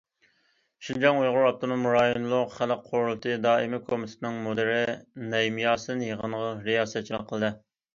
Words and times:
شىنجاڭ 0.87 1.19
ئۇيغۇر 1.19 1.45
ئاپتونوم 1.49 1.85
رايونلۇق 1.97 2.57
خەلق 2.57 2.83
قۇرۇلتىيى 2.89 3.37
دائىمىي 3.45 3.85
كومىتېتىنىڭ 3.93 4.43
مۇدىرى 4.49 4.83
نەيىم 5.37 5.65
ياسىن 5.69 6.07
يىغىنغا 6.11 6.47
رىياسەتچىلىك 6.69 7.33
قىلدى. 7.35 7.59